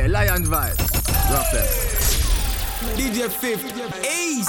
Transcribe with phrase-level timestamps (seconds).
[0.00, 0.78] Hey, Lion Vibe.
[1.28, 1.52] Rough
[2.96, 3.60] DJ Fif.
[4.00, 4.48] Ace.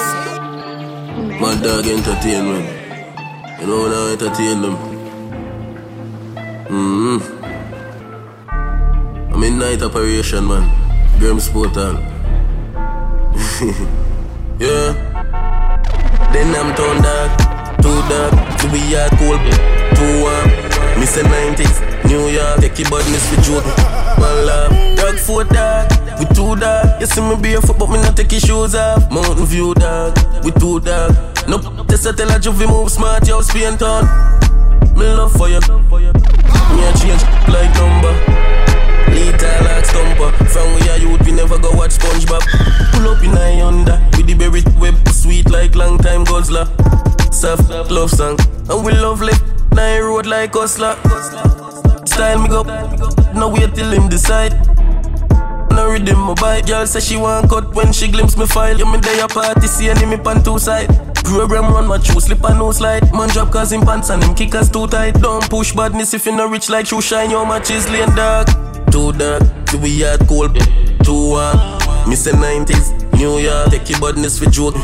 [1.42, 2.66] Mad Dog Entertainment.
[3.60, 4.76] You know when I entertain them.
[6.72, 7.20] Mm-hmm.
[9.34, 10.64] I'm in night operation, man.
[11.20, 12.00] Grim Sportal.
[14.58, 14.94] yeah.
[16.32, 17.32] Then I'm turned dark.
[17.82, 18.32] Too dark.
[18.62, 19.42] To be hard cold.
[19.98, 20.50] Too warm.
[20.98, 21.78] Miss the 90s.
[22.08, 22.62] New York.
[22.62, 24.01] Take your badness for joke.
[24.22, 24.72] One love.
[24.98, 25.90] Dark foot dark.
[26.20, 27.02] We too dark.
[27.02, 29.10] You see me barefoot, but me not take your shoes off.
[29.12, 30.16] Mountain View dark.
[30.44, 31.18] We too dark.
[31.48, 31.58] No,
[31.90, 34.06] this a tell a Juvie move smart, yo, paint on.
[34.96, 35.60] Me love for you.
[35.60, 38.14] Me a change like number.
[39.10, 40.32] Lethal like stumper.
[40.54, 42.44] From we are youth, we never go watch SpongeBob.
[42.92, 46.70] Pull up in a under with the berry whip, sweet like long time Godzilla.
[47.34, 48.38] Soft love song,
[48.70, 49.44] and we love left
[49.74, 50.96] nine road like Hustler.
[52.06, 52.64] Style me go,
[53.34, 54.54] no wait till him decide.
[55.72, 58.78] No rhythm my bike, girl say she want cut when she glimpse me file.
[58.78, 60.90] You me day a party, see me pan two side.
[61.24, 63.14] Program run my shoe, slip and no slide.
[63.14, 65.14] Man drop cause him pants and him kickers too tight.
[65.22, 67.30] Don't push badness if you no rich like you shine.
[67.30, 68.48] Your match is lane dark.
[68.92, 70.56] Too dark, to we hard cold,
[71.04, 71.58] too warm.
[72.10, 73.70] Miss the 90s, New York.
[73.70, 74.76] Take your badness for joke.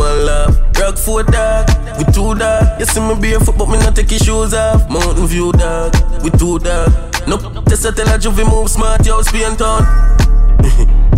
[0.00, 2.80] Man laugh, rock foot dark, we too dark.
[2.80, 4.88] You see me barefoot, but me not take your shoes off.
[4.88, 5.92] Mountain View dark,
[6.24, 6.88] we too dark.
[7.28, 7.36] No,
[7.68, 9.84] test a tell a Juvie move smart, yo, Spain town.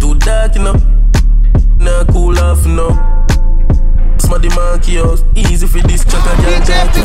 [0.01, 0.75] too dark, you know.
[1.79, 2.91] Nah, cool off, you know.
[4.19, 7.05] Smaddy monkey house, easy for this chat I can't DJ Fif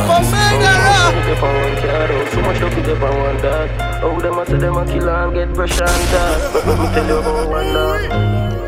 [1.37, 2.25] for murderer.
[2.31, 3.69] So much up with on one dog.
[4.01, 6.53] Oh, them I say them a killer and get pressure and that.
[6.53, 8.66] But let me tell you about one dog.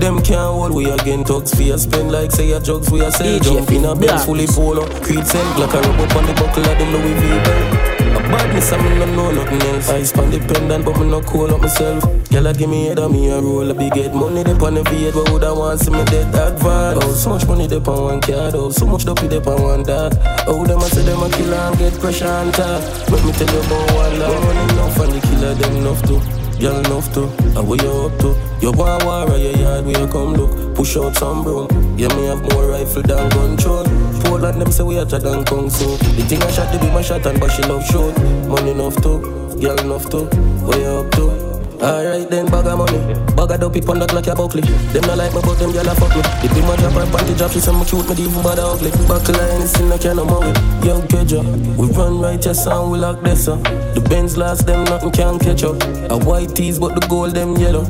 [0.00, 1.24] Them can't hold we again.
[1.24, 4.24] Talks for your spend like say your drugs we a sell jump in a Benz
[4.24, 4.86] fully polo.
[5.02, 8.20] Creed send like a rub up on the buckle of them Louis V belt a
[8.30, 9.90] badness I me no know nothing else.
[9.90, 12.04] I span dependent but me no cool up myself.
[12.30, 14.74] Girl I give me head on me a roll a big head Money dep on
[14.74, 16.34] the V8 but would I want see me dead?
[16.34, 18.54] Advance Oh so much money dep on one card.
[18.54, 20.14] Oh so much dopey dep on one dog
[20.46, 23.52] Oh them I say them a killer and get pressure and talk Let me tell
[23.52, 24.44] you about one love.
[24.44, 27.24] Money enough and the killer them enough too Girl enough to,
[27.58, 28.34] and where you up to?
[28.60, 30.74] You want war at your yard where you come look.
[30.74, 31.68] Push out some broom.
[31.98, 33.86] Yeah, me have more rifle than control
[34.26, 35.96] Poland them say we hotter than Kung Fu.
[35.96, 38.14] The thing I shot to be my shot and but she love shoot.
[38.48, 39.20] Money enough to,
[39.60, 40.24] girl enough to
[40.66, 41.35] Where you up to?
[41.80, 42.98] Alright then, bag of money.
[43.36, 44.62] Bag of dopey pon that like a Buckley.
[44.92, 46.22] Them not like me but them gyal a fuck me.
[46.40, 48.90] The big man drop her panty drop She say me cute, me even bad ugly.
[49.04, 50.52] Back line, it's in the can of money
[50.86, 51.42] Young Kedja
[51.76, 53.62] We run right, yes, and we lock this up.
[53.62, 55.82] The Benz last, them nothing can catch up.
[56.10, 57.84] A white tees, but the gold, them yellow.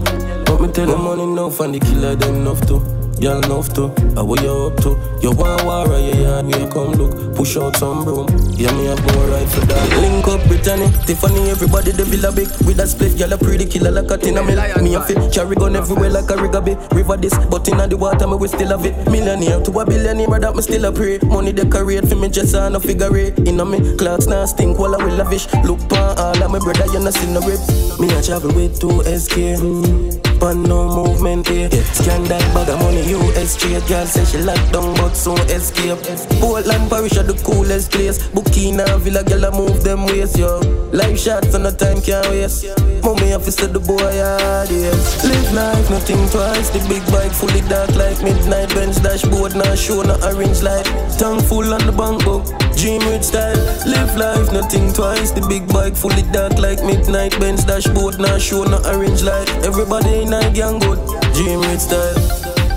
[0.45, 3.85] But me tell them money enough and the killer, them enough too Y'all enough to,
[4.19, 4.91] uh, what you up to?
[5.23, 7.35] You want war at your yard, where you come look.
[7.35, 9.89] Push out some broom, yeah me have more for that.
[10.01, 13.91] Link up Brittany, Tiffany, everybody the villa big With that split, y'all a pretty killer
[13.91, 14.37] like a tin.
[14.37, 16.61] Of milk Me a fit, carry gun everywhere like a rigger
[16.93, 18.95] River this, but inna the water me we still have it.
[19.11, 21.19] Millionaire to a billionaire, that me still a pray.
[21.25, 23.39] Money decorate for me just on a figure eight.
[23.49, 25.47] Inna me, clocks now stink while I will lavish.
[25.65, 27.61] Look pan all of my brother, you not see no rip.
[27.99, 30.16] Me a travel with two SK mm.
[30.39, 31.69] But no movement here.
[31.73, 31.83] Yeah.
[31.93, 33.87] Scan that bag of money, US straight.
[33.87, 35.99] Girl say she locked down, but soon escape.
[36.41, 38.19] Portland Parish are the coolest place.
[38.29, 40.61] Bukina Villa, girl, I move them ways, yo.
[40.93, 42.67] Life shots and the time can't waste.
[43.03, 45.25] Mommy to set the boy hard, yes.
[45.25, 46.71] Live life, nothing twice.
[46.71, 48.69] The big bike fully dark like midnight.
[48.75, 50.85] Bench dashboard, now show, no orange light.
[51.19, 52.45] Tongue full on the bank book.
[52.77, 53.57] Dream rich style.
[53.87, 55.31] Live life, nothing twice.
[55.31, 57.39] The big bike fully dark like midnight.
[57.41, 59.49] Bench dashboard, now show, no orange light.
[59.65, 60.99] Everybody in a gang good.
[61.35, 62.15] Dream rich style.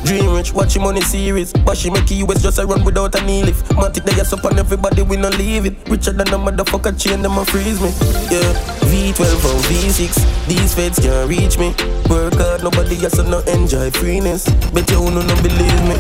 [0.06, 1.52] Dream rich, watch your money series.
[1.54, 3.66] But she make US just a run without a knee lift.
[3.72, 5.76] Matic they ass up on everybody, we no leave it.
[5.90, 7.90] Richer than a motherfucker chain, them a freeze me.
[8.30, 8.54] Yeah,
[8.90, 11.70] V12 or V6, these feds can't reach me.
[12.10, 14.46] Work hard, nobody else no enjoy freeness.
[14.72, 15.96] Bet you no no believe me.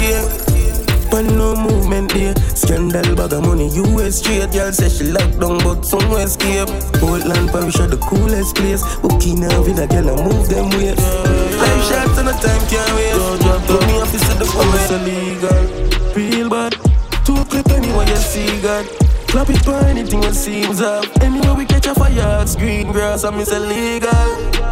[0.00, 0.47] Yeah.
[1.98, 2.56] Movement there.
[2.56, 4.52] Scandal bag of money, US straight.
[4.52, 6.68] Girl say she locked down, but some escape.
[6.94, 8.82] Portland Parish are the coolest place.
[9.02, 10.98] Bukina Villa, girl, I move them ways.
[11.58, 13.66] Life shots and the time can't wait.
[13.66, 16.14] Put me off to the police illegal.
[16.14, 16.72] Real bad.
[17.24, 19.07] Two clip anywhere you see God.
[19.28, 21.04] Clap it for anything that seems up.
[21.20, 24.10] Anywhere we catch a fire, it's green grass, and it's illegal.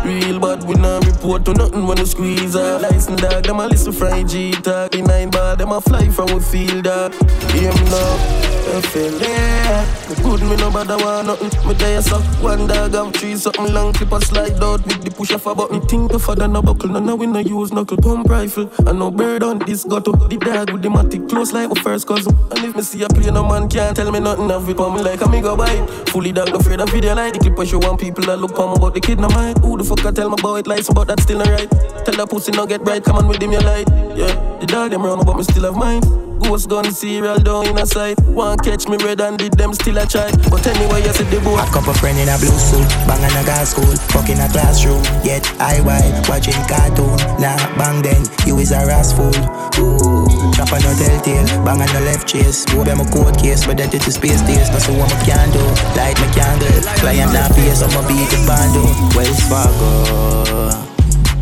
[0.04, 2.82] Real bad, we not report to nothing when we squeeze up.
[2.82, 4.92] License dog, them a listen fried G talk.
[4.92, 7.12] The nine ball, them a fly from we field dog.
[7.52, 9.86] Hear me now, FLA.
[10.08, 11.68] Me good, me no bother want nothing.
[11.68, 15.10] Me die suck one dog, have three something long clip a slide out with the
[15.10, 15.80] push off a button.
[15.82, 18.70] Think tougher than a buckle, no, no we no use knuckle pump rifle.
[18.86, 21.80] And no bird on this got to the dog with the matic close like my
[21.82, 22.36] first cousin.
[22.50, 24.48] And if me see a play, no man can't tell me nothing.
[24.48, 26.90] thing now fit on me like a me go buy Fully down, no afraid of
[26.90, 29.20] video like The clip I show one people that look on me, but the kid
[29.20, 29.58] no mind.
[29.58, 31.70] Who the fuck I tell my boy it lies, but that still not right.
[32.04, 33.88] Tell the pussy no get right, come on with him your light.
[34.16, 36.25] Yeah, the dog them wrong, but me still have mine.
[36.46, 38.20] Ghost gun cereal down in a sight.
[38.20, 40.30] One catch me red and did them still a try.
[40.48, 41.58] But anyway, you see the boy.
[41.58, 44.46] A couple friend in a blue suit, bang in a gas school, fuck in a
[44.54, 45.02] classroom.
[45.26, 47.18] Yet I wide, watching cartoon.
[47.42, 49.34] Nah, bang then, you is a rascal.
[49.82, 52.64] Ooh, chop on no telltale, bang on no left chase.
[52.70, 54.70] Go be my court case, but that it is space days.
[54.70, 55.66] That's what I can do.
[55.98, 58.86] Light my candle, client not face, I'ma beat the bando.
[59.18, 60.70] Wells Fargo.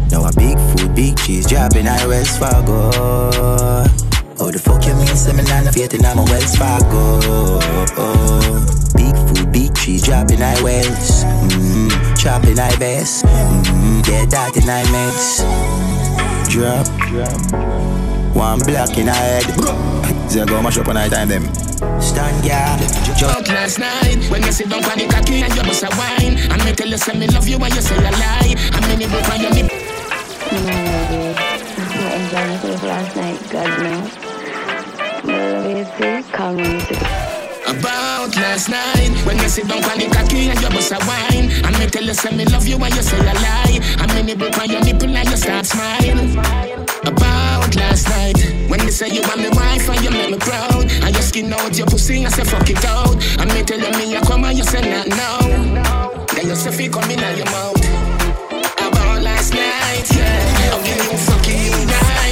[0.08, 3.84] Now a big food, big cheese, dropping I Wells Fargo.
[4.44, 5.08] Oh, the fuck you mean?
[5.16, 7.16] Say me nah faith in I'm a Wells Fargo.
[7.96, 8.60] Oh,
[8.92, 11.24] big food, big cheese, dropping I Wells.
[11.24, 11.88] Mmm,
[12.20, 13.24] chopping I best.
[13.24, 15.40] Mmm, yeah, that in I mix.
[16.52, 17.32] Drop, drop.
[18.36, 19.48] One block in I head.
[20.28, 21.48] Zero go mash up on night time them.
[21.96, 22.76] Stand yeah.
[23.24, 26.36] Out last night when you sit down on the cocky and you bust a wine,
[26.36, 28.52] and me tell you say me love you when you say a lie.
[28.76, 29.72] I'm in the book your nip.
[30.52, 31.32] No, baby.
[31.96, 34.23] I enjoyed myself last night, God knows.
[36.34, 41.48] About last night When you sit down on the cocky and you bust a wine
[41.62, 43.78] And me tell you say me love you when you say a lie.
[44.00, 46.36] And me nibble on your nipple and you start smiling.
[47.06, 48.34] About last night
[48.68, 51.52] When me say you want me wife and you make me proud And you skin
[51.52, 53.14] out your pussy and I say fuck it out.
[53.38, 55.38] And me tell you me I come and you say not now
[56.34, 57.78] Then you say fi come in your mouth.
[58.82, 62.23] About last night, yeah I'll give you fucking you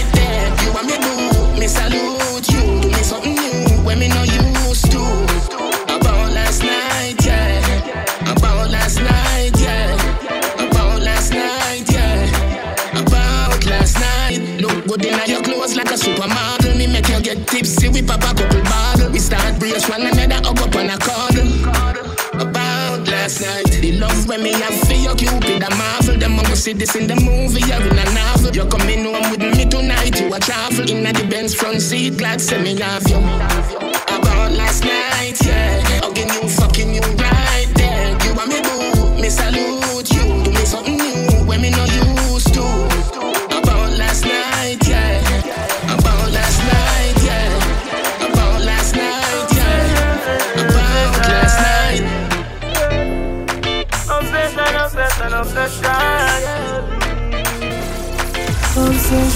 [23.63, 26.17] night, the love when me have for your cupid, a marvel.
[26.17, 28.51] Them mama see this in the movie or in a novel.
[28.51, 32.41] You coming home with me tonight, you a travel in the Benz front seat, glad
[32.41, 36.01] say me love you About last night, yeah.
[36.01, 38.11] Hugging you, fucking you right there.
[38.25, 39.92] You want me boo, me salute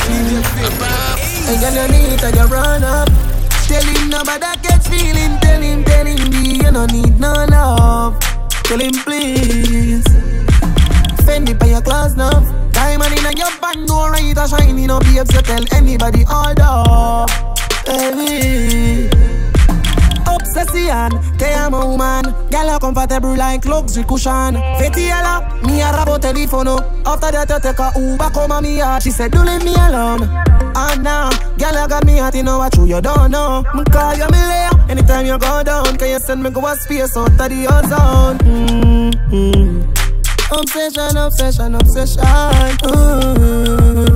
[0.09, 3.09] Ain't got no need to get run up.
[3.67, 5.39] Tell him nobody catch feeling.
[5.41, 8.19] Tell him, tell him, be you no need no love.
[8.65, 10.05] Tell him please.
[11.25, 12.41] Send me by your class now.
[12.71, 15.33] Diamond in your band, no right or shiny, no babes.
[15.35, 17.57] You tell anybody all the.
[17.87, 19.16] Baby.
[20.57, 22.25] Obsession, te amo woman.
[22.51, 24.55] Girl comfortable like luxury cushion.
[24.79, 26.69] Fetty yellow, me a rabo telephone
[27.05, 29.75] After that you take a Uber come on me yard She said do leave me
[29.75, 30.23] alone.
[30.75, 33.65] And now, girl got me hot you know what true you don't know.
[33.75, 36.75] Me call you me layer Anytime you go down Can you send me go a
[36.77, 39.93] space out of the ozone mm-hmm.
[40.59, 42.23] Obsession, obsession, obsession.
[42.87, 44.07] Ooh.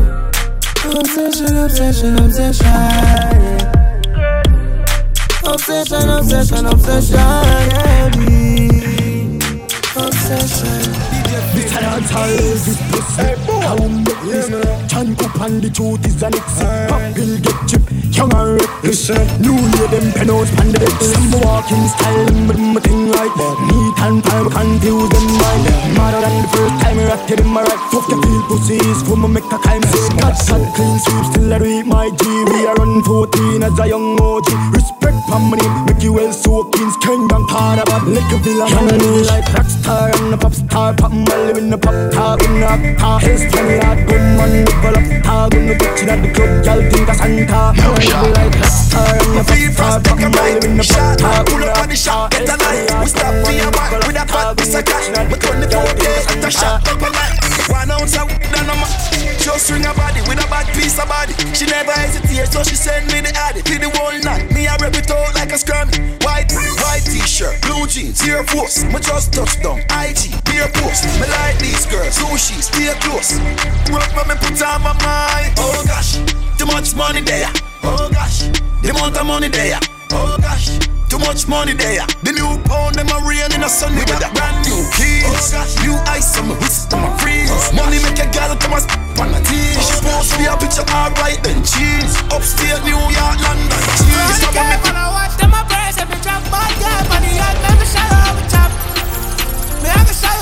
[0.98, 3.39] Obsession, obsession, obsession
[5.52, 8.11] Obsession, obsession, obsession, yeah,
[9.97, 11.09] Obsession.
[11.70, 13.31] Hall is this pussy.
[13.62, 14.50] How make this?
[14.91, 16.91] Chan up and the truth is an exit.
[16.91, 19.06] Pop pill get chip, young and reckless.
[19.39, 20.98] New year them penos pan the deck.
[20.98, 23.34] Some walking style, but my thing right.
[23.70, 25.65] Neat and time confuse them mind.
[25.94, 27.82] Madder than the first time I rocked in my right.
[27.94, 29.82] Fuck your feel pussies, for me make a climb.
[30.19, 32.22] Got shot clean sweep, still I read my G.
[32.50, 34.50] We are on 14 as a young OG.
[34.74, 36.91] Respect family, make you well so soaking.
[36.98, 38.67] Skeng bang part about liquor villa.
[38.67, 40.39] Young like rockstar and a
[40.70, 40.94] star.
[40.94, 42.67] Pop Molly in the pop top, in the
[42.98, 45.05] hot His funny hot, good money, pull up.
[45.22, 47.74] Tag When the bitch at the club, y'all think a Santa.
[47.77, 50.00] No shot like rockstar and a pop star.
[50.00, 53.06] Pop Molly in the pop top, pull up on the shot, get a light We
[53.06, 56.41] stop for your back with a fat piece of cash We turn the door, at
[56.41, 57.34] the shot, up a light
[57.69, 61.32] One ounce of a just swing a body with a bad piece of body.
[61.55, 63.63] She never hesitates, so she send me the addy.
[63.63, 65.89] To the whole night, me I rep it out like a scrum.
[66.23, 66.53] White,
[66.85, 68.85] white t-shirt, blue jeans, Air Force.
[68.85, 71.09] Me just touch down, IG, beer post.
[71.19, 73.41] Me like these girls, sushi, stay close.
[73.91, 75.55] Work for me put on my mind.
[75.59, 76.20] Oh gosh,
[76.59, 77.51] too much money there.
[77.82, 78.51] Oh gosh,
[78.82, 79.81] the amount of money there.
[80.13, 80.99] Oh gosh.
[81.10, 82.06] Too much money there.
[82.22, 84.31] The new pound them a rain in a sunny weather.
[84.31, 87.50] Brand new keys, oh, new ice on my wrist on my freeze.
[87.74, 89.74] Money make a girl come and step on a teeth.
[89.82, 92.14] She post me a picture, alright then cheese.
[92.31, 94.38] Upstate New York, London, cheese.
[94.38, 96.46] Money came and I watch them a price every drop.
[96.46, 98.70] My girl, money I never shut up, top.
[99.82, 100.40] Me I'ma shut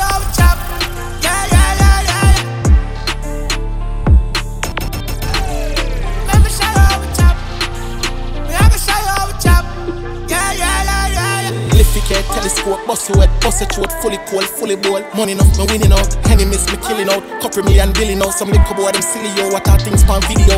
[12.89, 15.05] Bust wet, bust it throat, fully cold, fully bold.
[15.15, 16.09] Money enough, me winning out.
[16.33, 17.21] Enemies, me killing out.
[17.43, 18.33] Couple million billion out.
[18.33, 19.53] Some little boy, them silly yo.
[19.53, 20.57] What are things on video?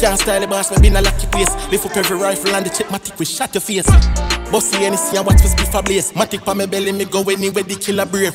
[0.00, 1.52] Can't style the boss, me been a lucky place.
[1.70, 3.84] Lift up every rifle and the check my tick, we shot your face.
[4.50, 6.12] Bossy anything, I watch me speak for blaze.
[6.12, 8.34] Matic pa me belly, me go anywhere the killer brave.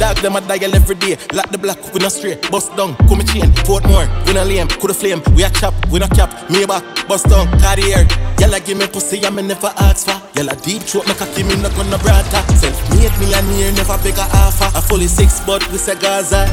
[0.00, 1.16] Dog them a dial every day.
[1.32, 2.50] Lock the block, we no straight.
[2.50, 3.46] Bust down, come me chain.
[3.62, 4.66] Portmore, we no lame.
[4.66, 6.50] Coulda flame, we a chop, we no cap.
[6.50, 8.02] Me back, bust down, Cartier.
[8.40, 10.20] Yalla give me pussy, I me never ask for.
[10.36, 12.42] Yalla deep throat, me cocky, me no gonna brata.
[12.58, 14.70] Self-made millionaire, never beg a offer.
[14.76, 16.46] I fully six, but we say Gaza.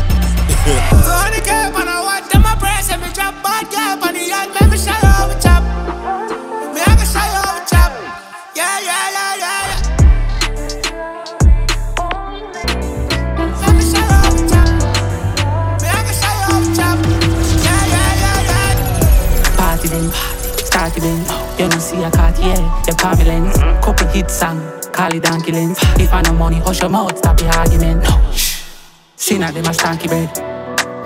[1.07, 4.23] Tony Cape, and I want them a press, and me drop bad cap, and the
[4.23, 5.60] young man, me shut over chop.
[20.91, 21.19] Start then.
[21.59, 22.55] You don't see a Cartier,
[22.85, 23.57] the pavilions.
[23.83, 24.59] Couple hit song,
[24.91, 25.77] call it donkey lens.
[25.99, 28.03] If I no money, hush your mouth, stop the argument.
[28.03, 28.63] No, shh.
[29.15, 30.29] See now them a stanky bread.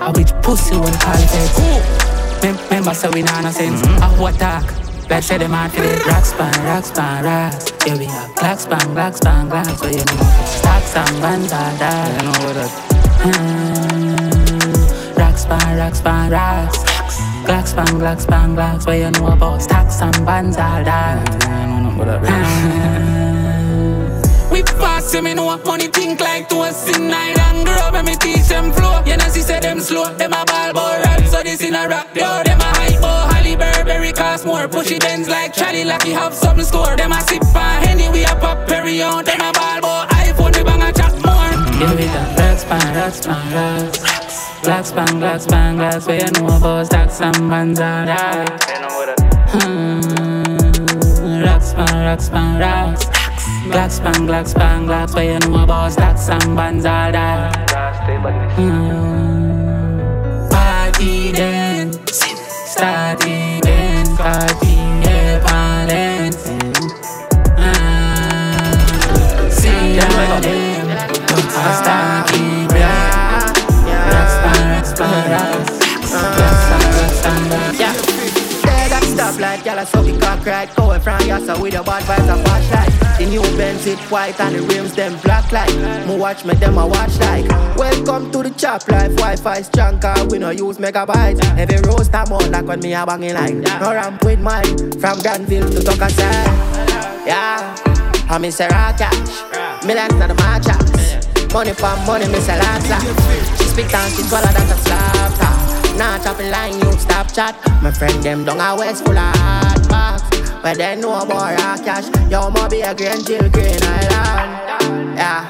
[0.00, 2.42] A bitch pussy when call it head.
[2.42, 3.82] Mem- Remember say we nah no sense.
[3.82, 4.64] A what talk?
[5.08, 7.72] Like say them out for the rock span, rock span, rocks.
[7.86, 9.78] Yeah we have black span, black span, glass.
[9.78, 12.22] So you know, stacks and bands are that.
[12.22, 12.70] You know what that.
[13.26, 16.95] Mm, rock span, rock span, rocks.
[17.46, 18.84] Glack span, glack span, glass.
[18.86, 21.24] Where you know about stacks and bands all that.
[21.42, 22.66] Mm.
[24.50, 27.92] We fast, so me know money think like to us in night and grow.
[27.92, 30.12] When me teach them flow, you know, she say them slow.
[30.14, 32.08] Them a ball boy rap, so this in a rap.
[32.16, 34.66] Yo, them a hype, oh, Holly Burberry cost more.
[34.66, 36.96] Pushy Benz like Charlie, lucky have something score.
[36.96, 39.24] Them a sip on Henny, we a pop Perry on.
[39.24, 41.52] Them a ball boy iPhone, we bang a chat more.
[41.78, 44.25] Give me that rock span, rock span, rocks.
[44.66, 46.08] Black span, black span, glass.
[46.08, 48.50] Where you know about stacks and bands all that.
[49.50, 50.00] Hmm,
[51.44, 53.06] rock span, rock span, rocks.
[53.68, 55.14] Black span, black span, glass.
[55.14, 57.54] Where you know about stacks and bands all that.
[58.56, 64.74] Hmm, party then, start again, party
[65.06, 66.48] yeah, balance.
[67.56, 70.88] Ah, see how them,
[71.54, 72.25] I start
[74.98, 75.66] Yeah.
[81.76, 83.18] A bad vibes a flashlight.
[83.18, 85.74] The new Benz it white and the rims them black like.
[86.06, 87.46] Me watch me them a watch like.
[87.76, 89.14] Welcome to the chop life.
[89.16, 89.62] Wi-Fi
[90.30, 91.44] we no use megabytes.
[91.58, 93.54] Every roast I'm on like when me a banging like.
[93.54, 96.08] No ramp with mine from Granville to Tucker.
[97.26, 97.76] Yeah,
[98.30, 99.84] I miss a rock cash.
[99.84, 101.52] Millions to the.
[101.52, 105.56] Money for money, miss a speak and she swallow that a slap top.
[106.00, 107.52] Nah chopping line, you stop chat.
[107.82, 110.24] My friend them down a west full of hot box.
[110.64, 112.08] Where they know about rock cash.
[112.30, 115.20] Yo, mo be a green till green island.
[115.20, 115.44] Yeah,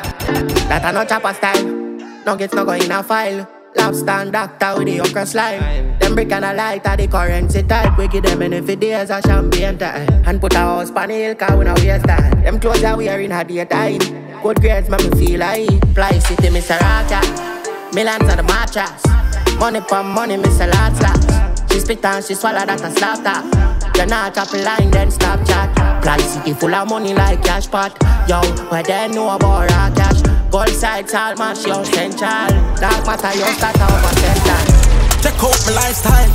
[0.67, 1.67] that a no chopper style.
[2.27, 3.47] Nuggets no go in a file.
[3.77, 5.99] Lobster and doctor with the okra slime.
[6.01, 7.97] Them brick and a light are the currency type.
[7.97, 10.09] We give them for days a champagne time.
[10.27, 12.43] And put a house pan the hill car we no waste time.
[12.43, 13.99] Them clothes are wearing a daytime.
[14.43, 16.81] Good grades make me feel like Fly city, Mr.
[16.81, 17.56] Rocker.
[17.97, 19.03] Millions of the mattress.
[19.59, 21.73] Money for money, Miss a lot slaps.
[21.73, 23.97] She spit and she swallow that and slap top.
[23.97, 25.73] You're not chopping line, then stop chat.
[26.05, 27.97] Fly city full of money like cash pot.
[28.29, 30.21] Yo, where they know about our cash.
[30.51, 32.53] Gold side, all match your central.
[32.77, 34.61] Dark matter, you start over central.
[35.25, 36.29] Check out my lifestyle.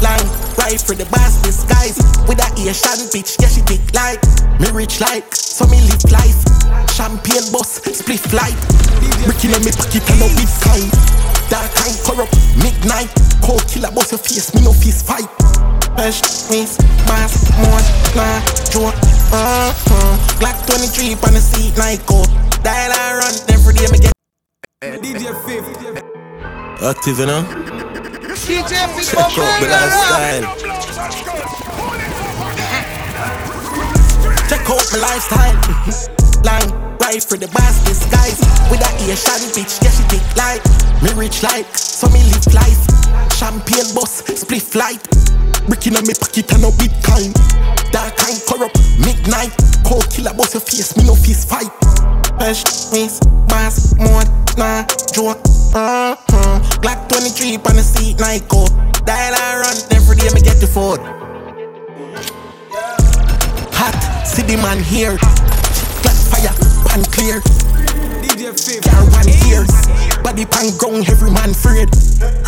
[0.00, 1.98] Line, right for the bass disguise.
[2.30, 4.22] With a Asian bitch, yeah, she big like.
[4.62, 6.38] Me rich like, so me live life.
[6.94, 8.54] Champagne bus, split flight.
[9.26, 10.86] Bricking on me pocket and no big Bitcoin.
[11.50, 13.10] Dark and corrupt, midnight.
[13.42, 15.26] Cold killer bust your face, me no fist fight.
[15.98, 16.78] Fresh, miss,
[17.10, 17.82] mass, more,
[18.14, 18.38] nah,
[18.70, 18.94] joke.
[19.34, 20.14] Uh-huh.
[20.38, 22.22] Glock 23 on the seat, night go.
[22.62, 24.14] Dial I run every day, me get.
[25.02, 25.66] DJ Fif.
[26.82, 27.79] Active, you know?
[28.46, 28.72] DJ
[29.04, 30.44] Check out the lifestyle.
[34.48, 35.56] Check out my lifestyle.
[36.42, 36.70] Line,
[37.00, 38.40] right for the bass disguise.
[38.70, 40.64] With a Asian bitch, yeah, she big like.
[41.02, 42.80] Me rich like, so me live life.
[43.36, 45.02] Champagne bus, split flight.
[45.66, 47.32] Bricking on me pocket and no Bitcoin.
[47.92, 49.52] Dark and corrupt, midnight.
[49.84, 51.70] Cold killer bust your face, me no fist fight.
[52.38, 54.24] Fresh, miss, mass, more,
[54.56, 55.59] nah, joke.
[55.72, 56.16] Uh-huh.
[56.82, 58.66] Glock 23 on the seat, night go.
[59.06, 60.98] Dial I run, every day me get the phone.
[63.78, 63.94] Hot,
[64.26, 65.14] city man here.
[66.02, 66.50] Black fire,
[66.90, 67.38] pan clear.
[68.18, 68.82] DJ Fif.
[68.82, 69.70] Car one years.
[70.26, 71.86] Body pan ground, every man afraid.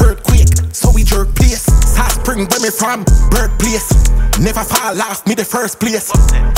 [0.02, 1.70] Earthquake, so we jerk place.
[1.94, 3.86] Hot Spring, where me from, birthplace.
[4.42, 6.10] Never fall off me the first place.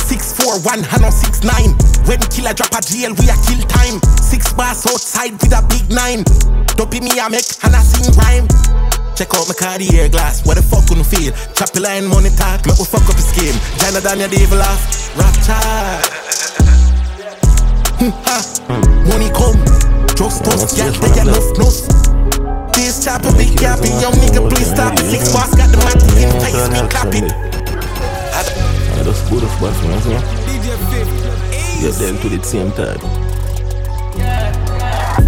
[0.08, 1.76] Six four one, I know six nine.
[2.08, 4.00] When killer drop a jail, we a kill time.
[4.24, 6.24] Six bars outside with a big nine.
[6.80, 8.48] Don't be me I make and I sing rhyme.
[9.12, 11.36] Check out my Cartier glass, what the fuck gonna feel?
[11.52, 13.54] Chop the line, money talk, make we fuck up his game.
[13.76, 14.80] China Daniel Devil off,
[15.20, 16.08] rap chat.
[18.00, 18.16] Hmm,
[19.12, 19.60] money come,
[20.16, 21.84] just us, yeah, they get enough nose.
[22.72, 25.04] This chopper big gappy, young nigga, please stop it.
[25.04, 27.53] Six bars got the mic in face, me clap it.
[29.34, 30.22] I just put the spot for us, yeah.
[31.82, 33.02] Get them to the same time.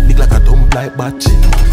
[0.07, 1.27] Big like a dumb like batch.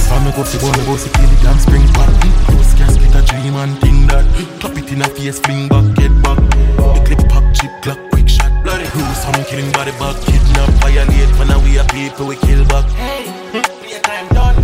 [0.09, 2.09] From me go see boy, me go see kill it and spring back.
[2.49, 4.25] Those gas split a dream and thing that.
[4.59, 6.41] Clap it in a face, fling back, get back.
[6.41, 8.49] The clip pop, chip, clock, quick shot.
[8.63, 11.29] Bloody who some killing body back, kidnap, violate.
[11.37, 12.89] When we are people, we kill back.
[12.97, 13.29] Hey,
[13.61, 14.57] playtime done.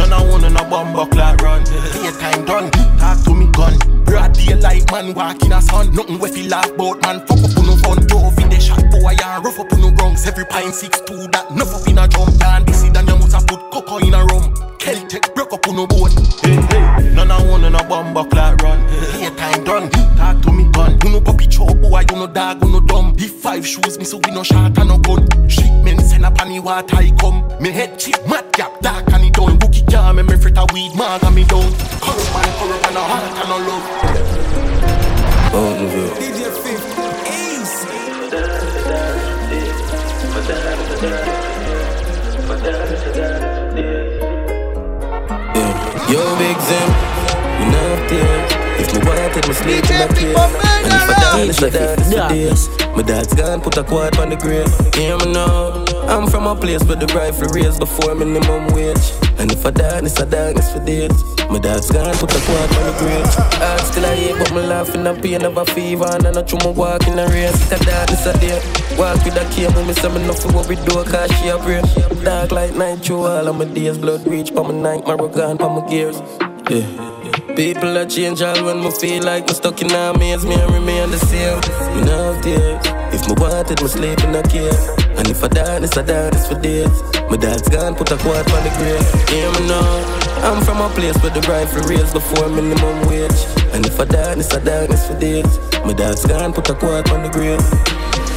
[0.00, 1.64] None I want no bomb buck like run.
[1.68, 2.70] Playtime done.
[2.96, 3.76] Talk to me gun.
[4.04, 5.94] Broad daylight man walk in a sun.
[5.94, 7.18] Nothing we feel laugh about man.
[7.26, 8.06] Fuck up on no fun.
[8.06, 10.26] Dove in the shot boy and rough up on no rungs.
[10.26, 11.50] Every pint six two that.
[11.50, 12.64] Enough up in a jump down.
[12.66, 13.16] This is than you
[13.48, 13.71] put
[52.32, 52.68] days.
[52.96, 54.68] My dad's gone, put a quad on the grave.
[54.94, 55.84] Hear me now.
[56.08, 59.06] I'm from a place where the rifle raised before minimum wage.
[59.38, 61.12] And if I die, it's a dance for days.
[61.50, 63.28] My dad's gone, put a quad on the grave.
[63.60, 66.08] Heart still I hate, but me laughing a pain of a fever.
[66.08, 67.60] And I know you me walk in a race.
[67.70, 68.58] It's a it's a day.
[68.96, 71.58] Walk with a cane, when me say me nothing what we do, cause she a
[71.58, 71.82] pray.
[72.24, 73.98] Dark like night through all of my days.
[73.98, 76.18] Blood reach pa my night, my gone pa my gears.
[76.70, 77.11] Yeah.
[77.56, 80.72] People are change all when me feel like me stuck in a maze, me and
[80.72, 81.60] remain the same.
[81.94, 83.12] Me not have.
[83.12, 84.72] If me wanted, me sleep in a cave.
[85.18, 86.88] And if I die, it's a dance for days.
[87.28, 89.04] My dad's gone, put a quad on the grave.
[89.28, 89.84] Hear me now.
[90.48, 93.40] I'm from a place where the rifle raised before minimum wage.
[93.76, 95.58] And if I die, it's a dance for days.
[95.84, 97.60] My dad's gone, put a quad on the grave.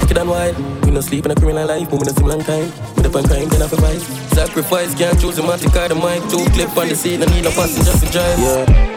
[0.09, 2.67] Kid and wild, we no sleep in a criminal life, we no seem long time.
[2.97, 4.03] With up on crime, then I for.
[4.35, 6.19] Sacrifice, can't choose a matic or the mic.
[6.29, 8.39] Two clip on the seat, no need a passenger to drive.
[8.39, 8.94] Yeah.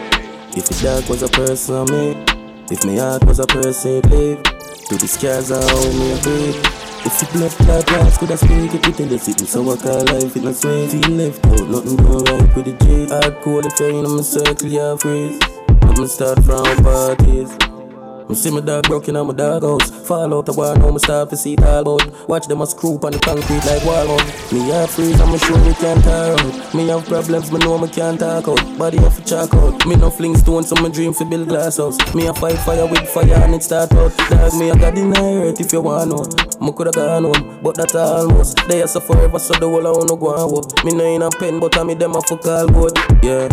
[0.57, 2.25] If the dark was a person on me,
[2.71, 4.43] if my heart was a person it
[4.89, 6.65] to the scars I hold me breathe.
[7.05, 10.03] If the blood clot glass could I speak it within the city, so I call
[10.05, 10.89] life in a sweet.
[10.89, 13.05] Feel left out, nothing go right with the G.
[13.05, 15.39] Hardcore if you're in my circle, you freeze.
[15.83, 17.68] I'ma start from parties.
[18.29, 19.89] Me see my dog broken on my dog house.
[20.07, 22.29] Fall out the war, now me start to see it all about.
[22.29, 24.21] Watch them a screw on the concrete like wall out.
[24.53, 26.73] Me a freeze, I'm a sure me can't tear out.
[26.75, 28.61] Me have problems, me know me can't talk out.
[28.77, 29.83] Body off a chalk out.
[29.87, 31.97] Me no fling stones, so me dream for build glass house.
[32.13, 34.15] Me a fight fire with fire and it start out.
[34.29, 36.21] Dog me a god in earth if you want know.
[36.61, 38.61] Me coulda gone home, but that's almost.
[38.67, 40.85] They are so forever, so the whole I wanna go and.
[40.85, 42.95] Me no in a pen, but I me them a fuck all good.
[43.23, 43.49] Yeah.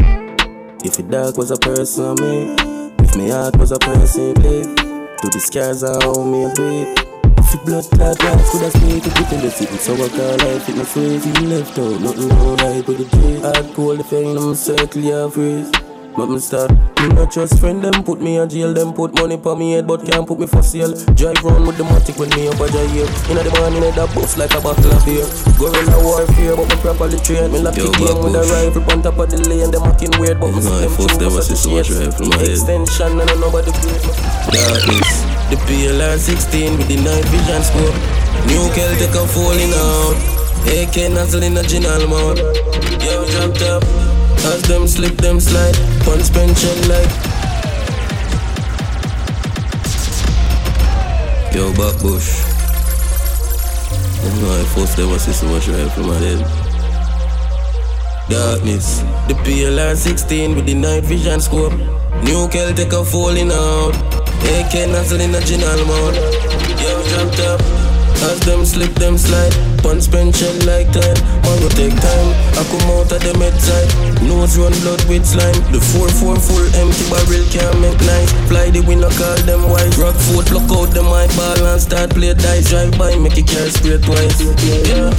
[0.85, 2.76] If the dog was a person, me.
[3.17, 4.77] My heart was a person, live.
[4.77, 6.93] To the scars I hold me a breathe.
[7.39, 10.37] If the blood clot life could have speak it within the city, so I call
[10.37, 11.19] life it no free.
[11.19, 13.41] Feel left out, nothing go right with the day G.
[13.41, 15.86] Hardcore, the pain in my circle, yeah, freeze.
[16.17, 19.37] But me start, me not just friend them Put me in jail, them put money
[19.37, 20.97] pa me head But can't put me for sale.
[21.13, 23.05] Drive round with the matic when me up a jail.
[23.29, 25.29] Inna the morning, I that bust like a bottle of beer.
[25.61, 27.53] Gorilla warfare, but me properly trained.
[27.53, 30.41] Me lock the game with a rifle on top of the lane Them acting weird,
[30.41, 32.49] but me see them first ever see so much rifle my head.
[32.49, 34.01] Extension, and nobody great
[34.57, 35.21] Darkness.
[35.53, 37.97] The PLR 16 with the night vision scope
[38.49, 40.17] New Celtic a falling out.
[40.65, 42.41] AK nozzle in a general mode.
[43.05, 44.06] Yo, drop top
[44.45, 45.77] as them slip, them slide.
[46.07, 47.13] One pension light.
[51.55, 52.43] Yo, back bush.
[54.23, 54.65] You know, I
[54.99, 56.67] ever see so much rifle in my head.
[58.29, 59.01] Darkness.
[59.29, 61.73] The PLR 16 with the night vision scope.
[62.25, 63.95] New Celtic a falling out.
[64.43, 66.17] AK nozzle in a general mode.
[66.83, 67.61] Yo, drop top.
[68.29, 69.76] As them slip, them slide.
[69.87, 71.15] Pun pension like time,
[71.47, 72.31] man go take time.
[72.59, 73.87] I come out of the med side,
[74.27, 75.55] nose run blood with slime.
[75.71, 78.35] The 4-4 full empty barrel can't make nice.
[78.51, 79.95] Fly the winner, call them white.
[79.95, 82.67] Rock foot, block out the my ball and start play dice.
[82.75, 84.43] Drive by, make it carry straight twice.
[84.67, 85.15] Yeah,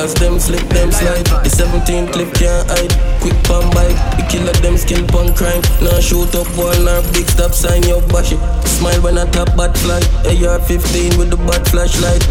[0.00, 1.28] as them slip, them slide.
[1.44, 2.96] The 17 clip can't hide.
[3.20, 5.60] Quick pan bike, the killer them skill punk crime.
[5.84, 8.40] Now shoot up wall, now big stop sign, yo bash it.
[8.64, 10.00] Smile when I tap bat fly.
[10.24, 12.24] AR-15 with the bat flashlight.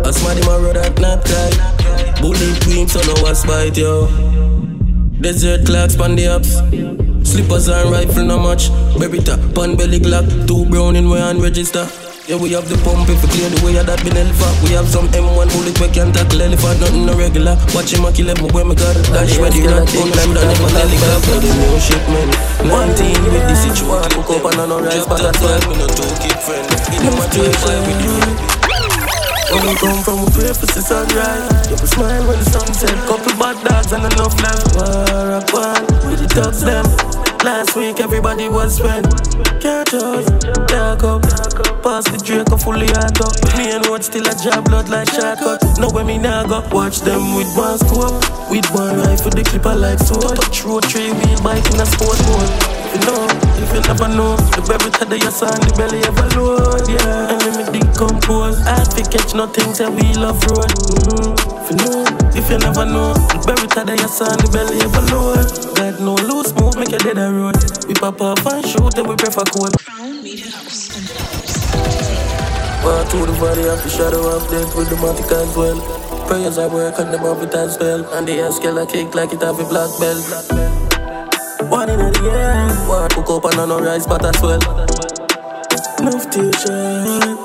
[0.00, 1.50] I smile in my road at night cry.
[2.20, 4.06] Bullet queen, so no one spite, yo.
[5.20, 6.56] Desert clocks pan the ups.
[7.28, 8.70] Slippers and rifle no much.
[8.98, 10.26] Beretta, pan belly glock.
[10.46, 11.86] Two brown in way and register.
[12.30, 14.54] Yeah, we have the pump if we clear the way of that been elephant.
[14.62, 17.58] We have some M1 bullet we can tackle elephant, nothing no regular.
[17.74, 20.46] Watch him a kill him when me got a dash ready, not on time, done
[20.46, 21.42] never helicopter.
[21.42, 22.30] The new shipment.
[22.70, 25.90] 19 with the situation, hook up and on a rise, but that's why me no
[25.90, 26.70] two keep friend.
[26.94, 28.59] In the matriculation with you.
[29.50, 31.66] When we come from, we pray for sister right.
[31.66, 32.94] You will smile when the sun set.
[33.10, 34.78] Couple bad dogs and enough left.
[34.78, 36.86] War up one with the dogs them.
[37.42, 39.10] Last week everybody was spent.
[39.60, 40.30] Can't just
[40.70, 41.22] dark up.
[41.82, 43.34] Pass the Draco fully hard up.
[43.58, 45.58] Me and what still a job blood like shortcut.
[45.80, 48.22] No when me now go watch them with one scope.
[48.50, 50.38] With one rifle the clipper like sword.
[50.38, 52.79] Touch road three wheel bike in a sport mode.
[52.90, 53.22] You know,
[53.62, 57.30] if you never know, the baby to the yes and the belly ever load, yeah.
[57.30, 58.58] And let me decompose.
[58.66, 60.66] I fi catch nothing, say we love road.
[60.66, 61.38] Mm-hmm.
[61.62, 62.02] If you know,
[62.34, 65.46] if you never know, the baby to the yes and the belly ever load.
[65.78, 67.54] God no loose move, make you dead a road.
[67.86, 69.78] We pop up and shoot, and we prefer code.
[72.82, 75.78] Walk through the valley of the shadow of death with the matic as well.
[76.26, 78.02] Prayers I work and them have it as well.
[78.18, 80.89] And the I kick like it have a black belt.
[82.00, 84.60] In the hook up and on no rise, but as well.
[86.00, 87.36] Enough t-shirt.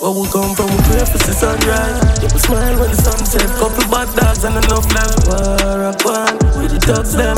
[0.00, 2.22] Where we come from, we pray for the sunrise.
[2.32, 3.46] We smile when the sun set.
[3.60, 5.28] Couple bad dogs and enough left.
[5.28, 7.36] War up one with the dogs them.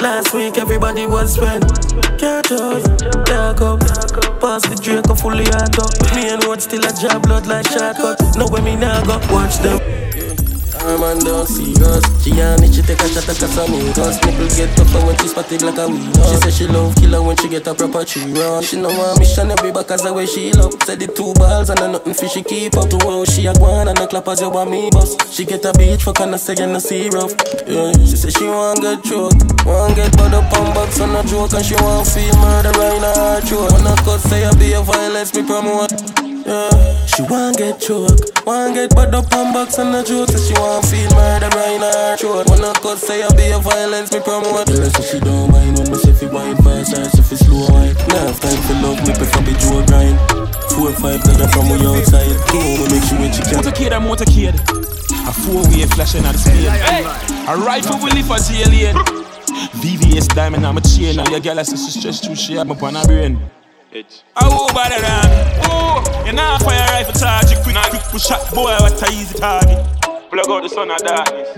[0.00, 1.66] Last week everybody was spent.
[2.18, 2.86] Can't just
[3.26, 3.80] dark up.
[4.40, 5.92] Pass the Draco fully hard up.
[6.14, 8.16] Me and what still a job blood like shortcut.
[8.36, 10.07] No way me now go watch them.
[10.80, 12.02] Her man don't see us.
[12.22, 14.16] She on it, she take a shot at Casamigos.
[14.24, 16.14] Nipple get tougher when she spotted like a weed.
[16.28, 18.62] She say she love killer when she get a proper tree run.
[18.62, 20.74] She know want mission every back as the way she love.
[20.84, 22.88] Said the two balls and a nothing fish she keep up.
[22.90, 25.16] To how she a gwan and a clap as you want me boss.
[25.34, 27.34] She get a beach for can I say and no see rough.
[27.66, 29.34] Yeah, she say she want get choke.
[29.66, 33.42] Want get bud up on box on a joke and she want feel murder right
[33.44, 33.72] throat.
[33.72, 36.27] When I cut say I be a violence me promote.
[36.48, 37.04] Yeah.
[37.04, 40.54] She want get choked, want get bad up on box and a joke So she
[40.56, 42.48] want feel murder right in her throat.
[42.48, 44.64] When I cut say I be a violence, me promote.
[44.64, 47.36] The rest of she don't mind when me say fi wine fast or say fi
[47.36, 47.92] slow wine.
[48.08, 50.16] Now have time for love, me prefer be Joe grind.
[50.72, 52.32] Four or five dollar from way outside.
[52.48, 54.56] Go home and make sure when she can Motorcade and motorcade.
[55.28, 56.72] A four-way flashing at the speed.
[56.72, 57.04] Hey!
[57.44, 58.96] A rifle will live as alien
[59.84, 61.20] VVS diamond, I'm a chain.
[61.20, 63.36] And your girl I say she stress too, she have me on her brain
[63.92, 64.24] it.
[64.36, 69.02] Oh, better than Oh, you know fire rifle charge quick, quick push shot boy, what
[69.02, 69.78] a easy target.
[70.30, 71.48] Plug out the sun of darkness.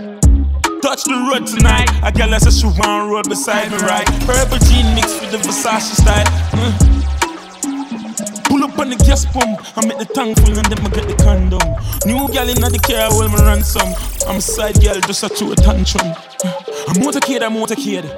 [0.83, 1.91] Touch the road tonight.
[2.03, 4.07] A girl that says she want road beside me, right?
[4.25, 6.27] Purple jean mixed with the Versace style.
[6.57, 7.01] Mm.
[8.45, 11.07] Pull up on the gas pump, I make the tank full and then I get
[11.07, 11.61] the condom.
[12.07, 13.93] New girl in the car, hold my ransom.
[14.27, 16.07] I'm a side girl, just a two tantrum.
[16.07, 18.09] A motorcade, a motorcade.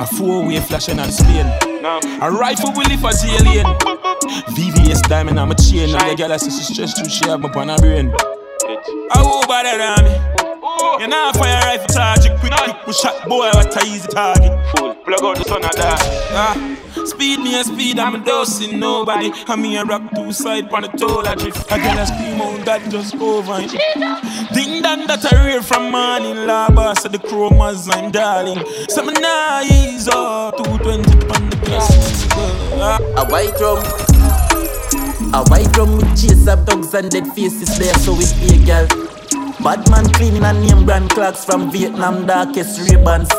[0.00, 3.66] A four-way flashing at the A rifle will live as alien.
[4.56, 5.94] VVS diamond, I'm a chain.
[5.94, 8.10] And the girl I say she stressed too, she have on her brain.
[9.12, 10.34] I hope about that me.
[11.02, 14.52] You know, fire rifle charge, quick, quick, push shot, boy, what a easy target.
[14.76, 16.00] Full, plug out the sun of that.
[16.32, 16.74] Ah.
[17.04, 19.30] Speed me a speed, I'm a dosing nobody.
[19.46, 21.70] I me a rock two side on the toe I drift.
[21.70, 23.58] I get a scream out that just over.
[24.54, 28.64] Ding dong that I rear from morning, la boss of the chromas, I'm darling.
[28.88, 31.33] Some nice, oh, 220 on the glass.
[31.54, 33.78] A white drum.
[35.32, 38.88] A white drum with chase up dogs and dead faces there, so it's a girl.
[39.62, 43.30] Bad man cleaning and name brand clocks from Vietnam, darkest ribbons.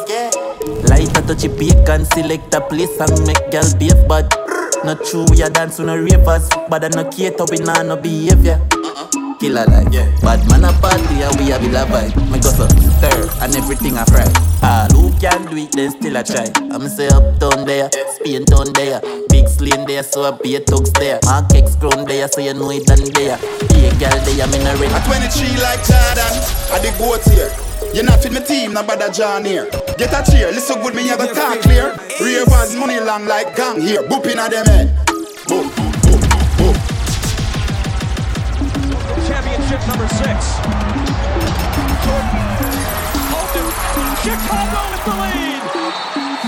[0.90, 4.34] Light a touchy bacon, select a place and make girl behave bad.
[4.86, 7.98] Not true, we a dance on no ravers, but I no cater, we nah no
[7.98, 8.62] behavior.
[9.46, 10.10] Killer life, yeah.
[10.26, 12.18] Bad man a party and we a be la vibe.
[12.34, 14.26] Me go so stir and everything I fry.
[14.66, 16.50] All who can do it, then still I try.
[16.74, 20.90] I'm say uptown there, Spain town there, big sling there, so I be a tugs
[20.94, 21.20] there.
[21.26, 23.38] Mark X grown there, so you know it done there.
[23.70, 24.90] Be a girl there, me no ring.
[24.90, 26.34] At 23 like Jordan,
[26.74, 27.54] I the goat here.
[27.94, 29.70] You're not in my team, no bother John here.
[30.02, 31.94] Get a cheer, listen good, me have a talk clear.
[32.20, 34.90] Ravers money long like gang here, booping at them head.
[35.46, 35.70] Boop,
[39.76, 40.56] championship number six.
[44.24, 45.62] Chicago with the lead.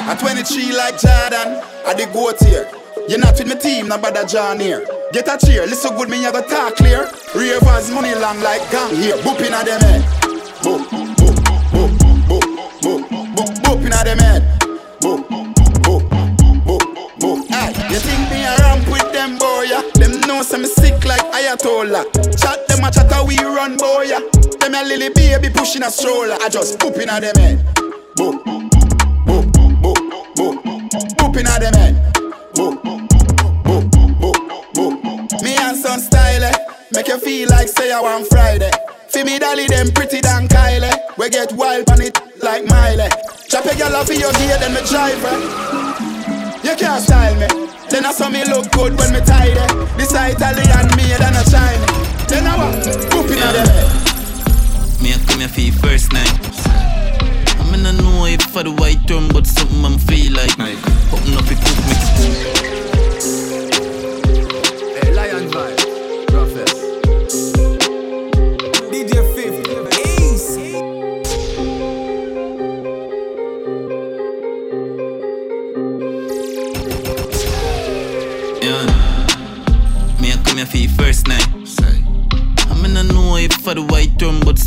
[0.09, 2.69] At 23 like Jordan, I the go here.
[3.07, 4.85] You're not with my team, not bother John here.
[5.13, 7.09] Get a cheer, listen good, me you go talk clear.
[7.35, 9.15] Ravers money long like gang here.
[9.17, 10.01] Booping at them head.
[10.61, 11.35] Boop, boop, boop,
[11.71, 12.41] boop,
[12.81, 14.43] boop, boop, booping at them head.
[14.99, 16.09] Boop, boop, boop,
[16.65, 17.51] boop, boop.
[17.51, 19.63] Aye, you think me a ramp with them boy?
[19.69, 19.81] Yeah?
[19.95, 22.26] Them know some sick like Ayatollah
[24.77, 26.37] a lily baby pushing a stroller.
[26.41, 27.65] I just booping at them head.
[28.15, 28.69] Boop, boop,
[29.25, 29.97] boop, boop,
[30.35, 30.63] boop,
[31.17, 32.13] booping at them head.
[32.53, 33.89] Boop, boop,
[34.21, 35.43] boop, boop.
[35.43, 36.53] Me and son style, eh?
[36.91, 38.71] make you feel like say I want Friday.
[39.07, 40.93] See me dolly them pretty than Kylie.
[41.17, 43.09] We get wild on it like Miley.
[43.47, 45.39] Chop a girl off your gear, then me drive her.
[46.63, 47.47] You can't style me.
[47.89, 49.55] Then I saw me look good when me tidy.
[49.97, 51.87] This Italian made and a China.
[52.27, 53.15] Then I what?
[53.15, 54.16] Whooping at them head.
[55.01, 56.27] Me a come here for your first night.
[56.67, 60.51] I mean I know if for the white term, but something I'm feel like.
[60.60, 62.57] Open up it cook, make it
[65.03, 65.79] Hey, Lion Vibe,
[66.33, 66.75] Roughest.
[68.91, 69.55] DJ Fif,
[70.19, 70.71] Easy.
[78.65, 78.86] Yeah.
[80.21, 81.47] Me a come here for your first night.
[82.69, 84.57] I mean I know if for the white term, but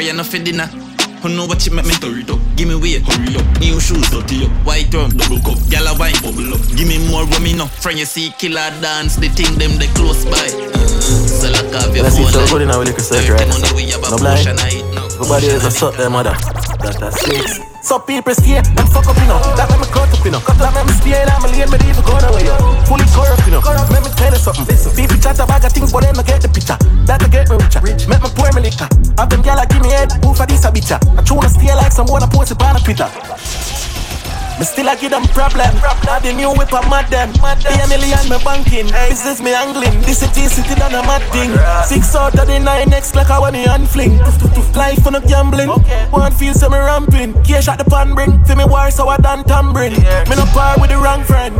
[0.00, 0.64] Fry enough for dinner.
[1.20, 2.40] Who know what you make me stir it up?
[2.56, 3.44] Give me weight, hurry up.
[3.60, 4.52] New shoes, dirty up.
[4.64, 5.60] White rum, double cup.
[5.68, 6.62] Gyal a wine, bubble up.
[6.72, 7.66] Give me more rum, no.
[7.66, 9.16] Friend, you see killer dance.
[9.16, 10.48] They think them they close by.
[10.48, 12.32] So lock off your Let's see phone.
[12.32, 12.48] so like.
[12.50, 14.48] good in our liquor search right money, we have a No blind.
[14.48, 16.32] it, is a suck mother.
[16.80, 17.69] That, that's six.
[17.82, 19.40] So people stay and fuck up, you know.
[19.56, 20.40] That make me cut up, you know.
[20.40, 22.54] Cut that make me stay and I'm a lane, me even go away, yo.
[22.84, 23.64] Fully corrupt, you know.
[23.64, 24.66] Let me tell you something.
[24.68, 26.76] Listen, people chat about things, but they don't get the picture.
[27.08, 27.80] That to get me richer.
[27.80, 28.88] Make me pour me liquor.
[29.16, 31.00] Have them gyal give me head, who for this a bitcha.
[31.16, 33.08] I try to stay like someone I post it on a Twitter.
[34.60, 35.72] Me still a give them problem.
[36.04, 37.32] Now the new whip a mad them.
[37.64, 38.92] Pay a million me banking.
[39.08, 40.04] Business me angling.
[40.04, 41.48] This is sitting on a mad thing.
[41.88, 44.20] Six out of the nine next like I want the hand fling.
[44.76, 45.70] Life on a gambling.
[46.12, 47.32] One feel so me ramping.
[47.42, 48.44] Cash at the pan bring.
[48.44, 49.96] Feel me war so I done tumbling.
[49.96, 51.56] Me no par with the wrong friend.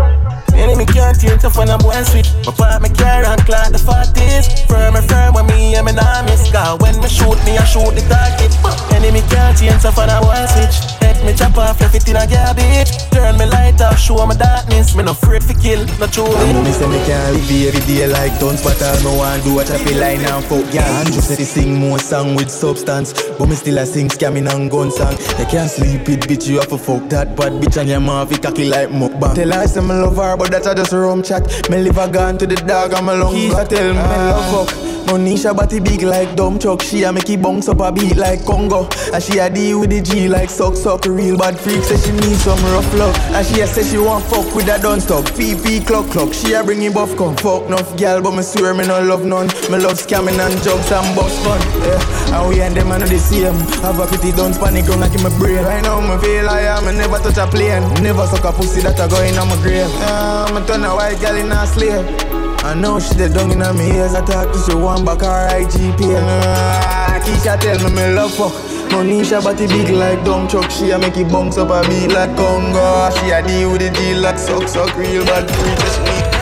[0.53, 2.29] Enemy can't change tough when I'm one sweet.
[2.45, 4.45] My part me care and clock the forties.
[4.69, 6.53] Firm and firm when me and me nah miss.
[6.53, 8.53] Cause when me shoot me, I shoot the target.
[8.93, 10.85] Enemy can't change tough when I'm one switch.
[11.01, 12.90] Let me chop off everything I garbage.
[13.11, 14.95] Turn me light off, show me darkness.
[14.95, 16.35] Me no afraid for kill, no truly.
[16.63, 19.71] Me say me can't live every day like tons But all me want do what
[19.71, 23.49] I feel like now fuck yeah Andrew said he sing more song with substance But
[23.49, 25.17] me still a sing scamming and gun song.
[25.39, 28.33] You can't sleep it bitch you have to fuck that bad bitch And your mouth
[28.33, 29.35] it cocky like mukbang.
[29.35, 31.71] Tell her I say me love her but that's just rum chat.
[31.71, 34.69] Me live a gun to the dog and my lung Keisha tell me me love
[34.69, 38.17] fuck Monisha body big like dumb truck She a make it bounce up a beat
[38.17, 38.89] like Congo.
[39.13, 42.13] And she a deal with the G like suck suck Real bad freak say she
[42.13, 43.17] need some rough love.
[43.35, 45.25] And she a say she want fuck with a done stop.
[45.35, 46.33] PP clock clock.
[46.33, 47.35] She a bring it buff come.
[47.37, 49.49] Fuck enough gal but me swear me no love none.
[49.67, 51.59] Me love scamming and jokes and bus fun.
[51.83, 52.39] Yeah.
[52.39, 53.59] And we and them are not the same.
[53.83, 55.65] Have a pretty dance panic ground like in my brain.
[55.65, 57.83] Right now me feel I am I never touch a plane.
[57.99, 59.91] Never suck a pussy that a go in on my grave.
[59.91, 62.30] Yeah, Me turn a white gal in a slave
[62.63, 64.15] I know she dead down in my ears.
[64.15, 66.01] I talk to she one back her IGP.
[66.17, 68.53] Uh, Keisha tell me me love fuck.
[68.91, 70.71] Monisha body big like dumb truck.
[70.71, 73.11] She a make it bounce up a beat like Congo.
[73.17, 76.41] She a deal with the deal like suck suck real bad freak.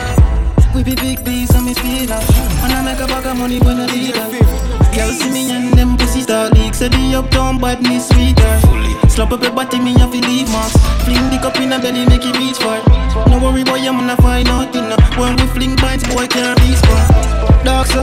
[0.75, 2.23] We be big bees and me speed up
[2.63, 4.29] And I make a bag of money when I leave her
[4.93, 9.41] Girl see me and them pussy start leak Say the uptown badness sweeter Slap up
[9.41, 12.37] your body me have to leave marks Fling the cup in a belly make it
[12.37, 12.88] reach for
[13.51, 14.81] worry boy I'm gonna find out you
[15.19, 17.65] When we fling bites boy can't for it.
[17.65, 18.01] Dark so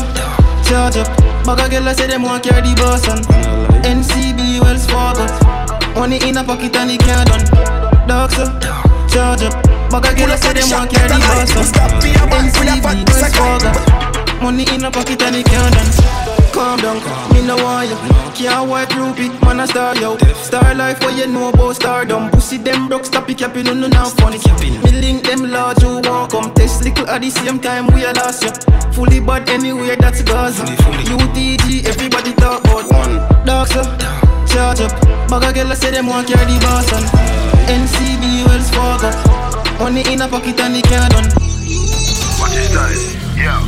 [0.67, 1.09] charge up.
[1.45, 3.23] Bag of girl I say them want carry the boss on.
[3.83, 5.27] NCB Wells Fargo.
[5.95, 7.45] Money in a pocket and it can't done.
[8.09, 8.45] Dark so
[9.09, 9.55] charge up.
[9.91, 11.91] Bag of girl I say them want carry the boss on.
[12.31, 14.43] NCB Wells Fargo.
[14.43, 16.97] Money in a pocket and it can't done Calm down,
[17.35, 17.97] me no want you.
[18.33, 20.16] Can't white groupie, man a star yo.
[20.40, 22.31] Star life what you know about stardom.
[22.31, 24.07] Pussy them broke, stop it capping, no no now.
[24.07, 24.38] Funny
[24.83, 26.55] Me link them large who want come.
[26.55, 28.51] Test little at the same time we a lost you
[28.92, 30.64] Fully bad anywhere that's Gaza.
[30.64, 33.45] UTG, everybody talk about one.
[33.45, 33.83] Dark so
[34.49, 34.92] charge up.
[35.31, 37.03] A girl say them want carry the boss on.
[37.69, 39.12] NCB Wells Fargo.
[39.79, 41.29] Money in a pocket and the car done.
[42.40, 43.26] Watch this style.
[43.37, 43.61] Yeah.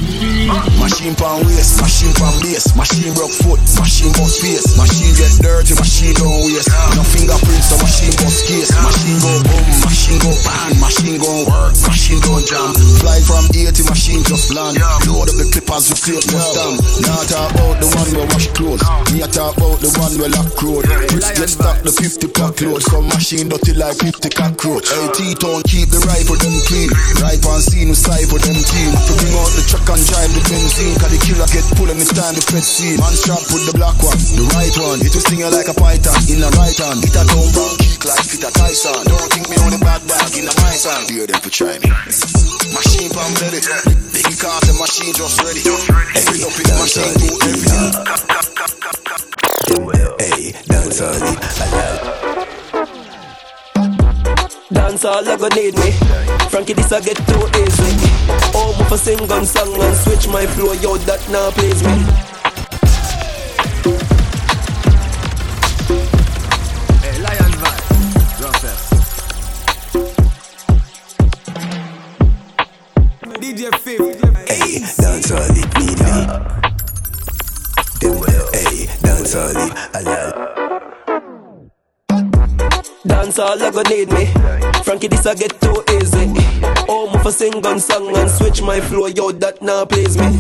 [0.81, 5.77] Machine pan waist, machine pan base, machine broke foot, machine bust face, machine get dirty,
[5.77, 6.73] machine don't waste.
[6.97, 11.77] No fingerprints, so machine bust case, machine go boom, machine go pan, machine go work,
[11.85, 12.73] machine go jam.
[13.05, 14.81] Fly from 80, machine just land.
[15.05, 16.81] Load up the clippers with tape, no stamp.
[17.05, 18.81] Now talk about the one we wash clothes,
[19.13, 20.89] me I talk about the one we lock road.
[21.13, 24.89] Bricks get stuck the 50 pack load, some machine dirty like 50 cockroach.
[24.89, 26.89] AT town keep the rifle them clean,
[27.21, 28.91] right on scene with for them team.
[28.97, 31.99] To bring out the truck and drive the benzene Cause the killer get pulled And
[31.99, 32.95] anytime the pet scene.
[33.03, 35.03] Man strap with the black one, the right one.
[35.03, 37.03] It will sting you like a python in the right hand.
[37.03, 39.03] Hit a down bang, kick like Peter Tyson.
[39.11, 41.75] Don't think me on the bad bag in the my song Hear them for try
[41.83, 41.91] me.
[42.71, 43.59] Machine pump ready.
[44.15, 45.67] Big car, the machine just ready.
[46.15, 47.91] Every up in the machine, do everything.
[50.23, 51.39] Hey, dance on it,
[54.71, 55.91] Dance all I go need me.
[56.51, 58.08] Frankie, this I get too easy.
[58.79, 61.91] Move for sing gun song and switch my flow, yo, that now please me.
[67.03, 67.85] Hey, Lion Vibe,
[68.41, 68.87] Roughest.
[73.41, 74.01] DJ Fif.
[74.49, 76.15] Hey, dance all it need me.
[78.01, 80.31] Them well, hey, dance all it, alal.
[83.07, 84.27] Dance all I go need me.
[84.85, 86.48] Frankie, this I get too easy.
[87.29, 90.31] For sing gun song and switch my flow, yo, that now please me.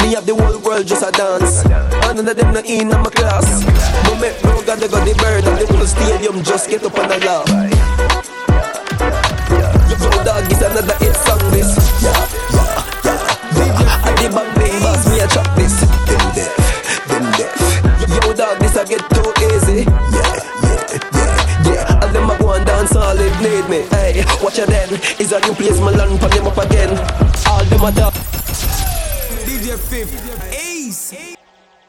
[0.00, 1.62] Me have the whole world just a dance.
[2.08, 3.60] And none them not in my class.
[4.08, 6.96] No make no god, they got the bird and the whole stadium just get up
[6.96, 7.48] and a laugh.
[10.00, 11.68] Yo, dog, is another hit song this.
[12.02, 12.57] Yeah.
[23.68, 23.82] Me.
[23.90, 24.88] Hey, watch it then.
[25.20, 26.88] Is a new place, my land, put them up again.
[27.46, 28.14] All them a talk.
[29.44, 30.08] DJ Fif.
[30.42, 30.47] Ace.